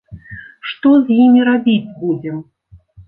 [0.69, 2.41] Што з імі рабіць будзем?